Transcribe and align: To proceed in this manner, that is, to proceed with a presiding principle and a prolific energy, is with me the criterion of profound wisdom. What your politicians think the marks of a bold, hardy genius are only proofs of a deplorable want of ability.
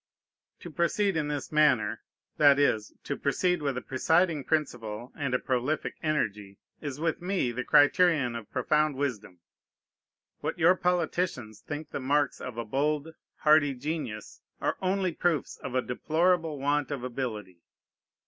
To 0.61 0.71
proceed 0.71 1.15
in 1.15 1.27
this 1.27 1.51
manner, 1.51 2.01
that 2.37 2.57
is, 2.57 2.91
to 3.03 3.15
proceed 3.15 3.61
with 3.61 3.77
a 3.77 3.83
presiding 3.83 4.43
principle 4.43 5.11
and 5.15 5.35
a 5.35 5.37
prolific 5.37 5.93
energy, 6.01 6.57
is 6.81 6.99
with 6.99 7.21
me 7.21 7.51
the 7.51 7.63
criterion 7.63 8.35
of 8.35 8.49
profound 8.51 8.95
wisdom. 8.95 9.41
What 10.39 10.57
your 10.57 10.73
politicians 10.73 11.59
think 11.59 11.91
the 11.91 11.99
marks 11.99 12.41
of 12.41 12.57
a 12.57 12.65
bold, 12.65 13.13
hardy 13.41 13.75
genius 13.75 14.41
are 14.59 14.75
only 14.81 15.11
proofs 15.11 15.57
of 15.57 15.75
a 15.75 15.83
deplorable 15.83 16.57
want 16.57 16.89
of 16.89 17.03
ability. 17.03 17.59